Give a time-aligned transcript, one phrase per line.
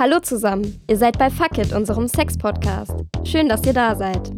[0.00, 2.94] Hallo zusammen, ihr seid bei Fuck It, unserem Sex-Podcast.
[3.22, 4.32] Schön, dass ihr da seid.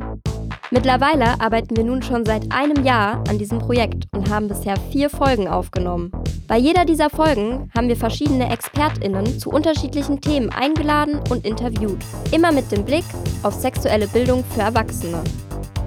[0.72, 5.08] Mittlerweile arbeiten wir nun schon seit einem Jahr an diesem Projekt und haben bisher vier
[5.08, 6.10] Folgen aufgenommen.
[6.48, 12.04] Bei jeder dieser Folgen haben wir verschiedene ExpertInnen zu unterschiedlichen Themen eingeladen und interviewt.
[12.32, 13.04] Immer mit dem Blick
[13.44, 15.22] auf sexuelle Bildung für Erwachsene.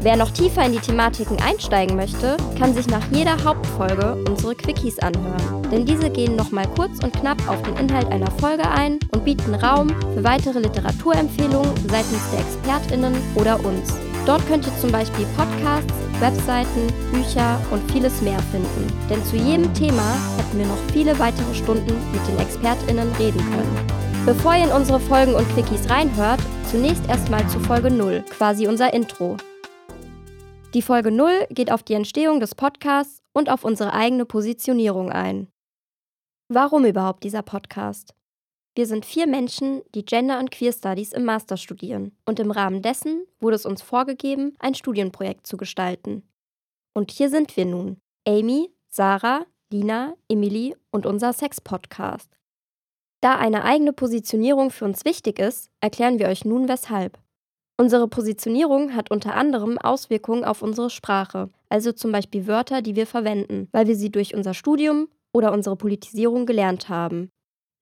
[0.06, 5.00] Wer noch tiefer in die Thematiken einsteigen möchte, kann sich nach jeder Hauptfolge unsere Quickies
[5.00, 5.64] anhören.
[5.72, 9.56] Denn diese gehen nochmal kurz und knapp auf den Inhalt einer Folge ein und bieten
[9.56, 13.96] Raum für weitere Literaturempfehlungen seitens der ExpertInnen oder uns.
[14.28, 18.86] Dort könnt ihr zum Beispiel Podcasts, Webseiten, Bücher und vieles mehr finden.
[19.10, 23.88] Denn zu jedem Thema hätten wir noch viele weitere Stunden mit den ExpertInnen reden können.
[24.28, 28.94] Bevor ihr in unsere Folgen und Quickies reinhört, zunächst erstmal zu Folge 0, quasi unser
[28.94, 29.38] Intro.
[30.76, 35.48] Die Folge 0 geht auf die Entstehung des Podcasts und auf unsere eigene Positionierung ein.
[36.50, 38.14] Warum überhaupt dieser Podcast?
[38.76, 42.82] Wir sind vier Menschen, die Gender und Queer Studies im Master studieren und im Rahmen
[42.82, 46.28] dessen wurde es uns vorgegeben, ein Studienprojekt zu gestalten.
[46.94, 52.38] Und hier sind wir nun, Amy, Sarah, Lina, Emily und unser Sex-Podcast.
[53.22, 57.18] Da eine eigene Positionierung für uns wichtig ist, erklären wir euch nun weshalb.
[57.78, 63.06] Unsere Positionierung hat unter anderem Auswirkungen auf unsere Sprache, also zum Beispiel Wörter, die wir
[63.06, 67.30] verwenden, weil wir sie durch unser Studium oder unsere Politisierung gelernt haben.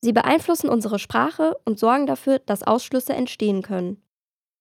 [0.01, 4.01] Sie beeinflussen unsere Sprache und sorgen dafür, dass Ausschlüsse entstehen können.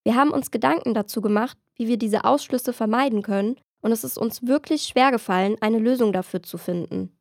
[0.04, 4.18] Wir haben uns Gedanken dazu gemacht, wie wir diese Ausschlüsse vermeiden können, und es ist
[4.18, 7.16] uns wirklich schwer gefallen, eine Lösung dafür zu finden.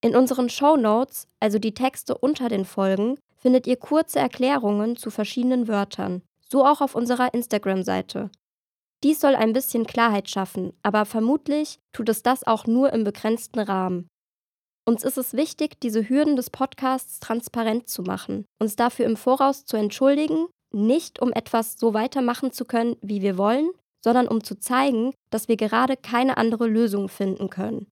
[0.00, 5.10] In unseren Show Notes, also die Texte unter den Folgen, findet ihr kurze Erklärungen zu
[5.10, 8.30] verschiedenen Wörtern so auch auf unserer Instagram-Seite.
[9.04, 13.60] Dies soll ein bisschen Klarheit schaffen, aber vermutlich tut es das auch nur im begrenzten
[13.60, 14.08] Rahmen.
[14.86, 19.66] Uns ist es wichtig, diese Hürden des Podcasts transparent zu machen, uns dafür im Voraus
[19.66, 23.70] zu entschuldigen, nicht um etwas so weitermachen zu können, wie wir wollen,
[24.02, 27.86] sondern um zu zeigen, dass wir gerade keine andere Lösung finden können.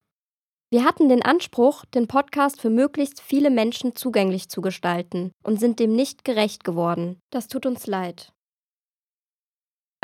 [0.71, 5.79] Wir hatten den Anspruch, den Podcast für möglichst viele Menschen zugänglich zu gestalten und sind
[5.79, 7.21] dem nicht gerecht geworden.
[7.31, 8.33] Das tut uns leid.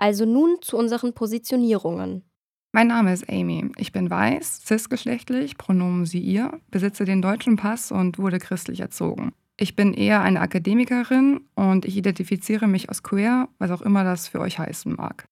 [0.03, 2.25] Also nun zu unseren Positionierungen.
[2.73, 3.71] Mein Name ist Amy.
[3.77, 9.33] Ich bin weiß, cisgeschlechtlich, Pronomen sie ihr, besitze den deutschen Pass und wurde christlich erzogen.
[9.57, 14.27] Ich bin eher eine Akademikerin und ich identifiziere mich als queer, was auch immer das
[14.27, 15.25] für euch heißen mag.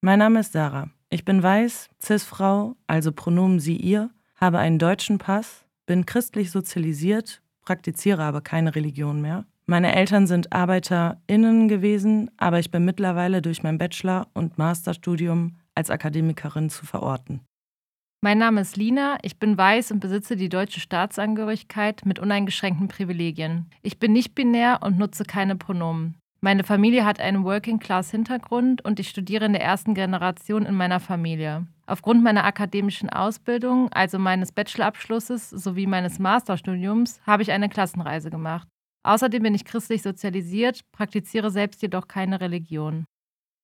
[0.00, 0.90] Mein Name ist Sarah.
[1.08, 7.40] Ich bin weiß, cis-Frau, also Pronomen sie ihr, habe einen deutschen Pass, bin christlich sozialisiert,
[7.60, 13.62] praktiziere aber keine Religion mehr meine Eltern sind ArbeiterInnen gewesen, aber ich bin mittlerweile durch
[13.62, 17.40] mein Bachelor- und Masterstudium als Akademikerin zu verorten.
[18.24, 23.66] Mein Name ist Lina, ich bin weiß und besitze die deutsche Staatsangehörigkeit mit uneingeschränkten Privilegien.
[23.82, 26.14] Ich bin nicht binär und nutze keine Pronomen.
[26.40, 31.66] Meine Familie hat einen Working-Class-Hintergrund und ich studiere in der ersten Generation in meiner Familie.
[31.86, 38.68] Aufgrund meiner akademischen Ausbildung, also meines Bachelorabschlusses sowie meines Masterstudiums, habe ich eine Klassenreise gemacht.
[39.04, 43.04] Außerdem bin ich christlich sozialisiert, praktiziere selbst jedoch keine Religion.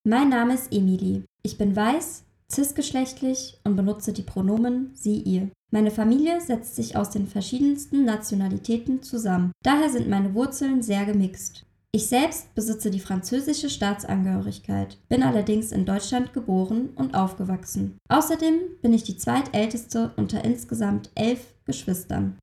[0.05, 1.25] Mein Name ist Emily.
[1.43, 5.51] Ich bin weiß, cisgeschlechtlich und benutze die Pronomen sie, ihr.
[5.71, 9.53] Meine Familie setzt sich aus den verschiedensten Nationalitäten zusammen.
[9.63, 11.67] Daher sind meine Wurzeln sehr gemixt.
[11.93, 17.97] Ich selbst besitze die französische Staatsangehörigkeit, bin allerdings in Deutschland geboren und aufgewachsen.
[18.09, 22.39] Außerdem bin ich die zweitälteste unter insgesamt elf Geschwistern.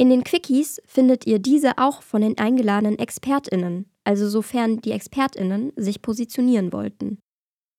[0.00, 5.72] In den Quickies findet ihr diese auch von den eingeladenen ExpertInnen, also sofern die ExpertInnen
[5.74, 7.18] sich positionieren wollten.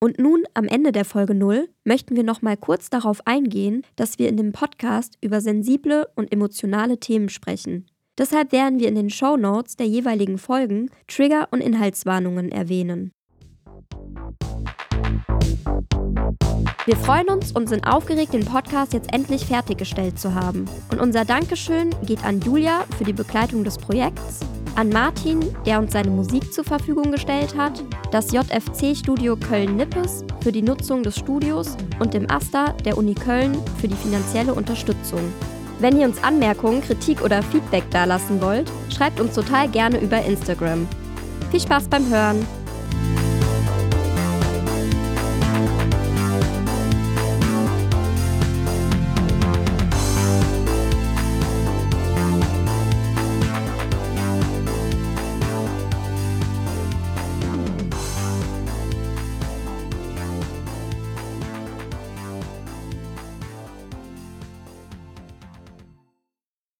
[0.02, 4.20] Und nun am Ende der Folge 0 möchten wir noch mal kurz darauf eingehen, dass
[4.20, 7.86] wir in dem Podcast über sensible und emotionale Themen sprechen.
[8.18, 13.14] Deshalb werden wir in den Show Notes der jeweiligen Folgen Trigger und Inhaltswarnungen erwähnen.
[16.86, 20.66] Wir freuen uns und sind aufgeregt, den Podcast jetzt endlich fertiggestellt zu haben.
[20.92, 24.40] Und unser Dankeschön geht an Julia für die Begleitung des Projekts,
[24.76, 30.62] an Martin, der uns seine Musik zur Verfügung gestellt hat, das JFC-Studio Köln-Nippes für die
[30.62, 35.22] Nutzung des Studios und dem AStA der Uni Köln für die finanzielle Unterstützung.
[35.80, 40.88] Wenn ihr uns Anmerkungen, Kritik oder Feedback dalassen wollt, schreibt uns total gerne über Instagram.
[41.52, 42.59] Viel Spaß beim Hören!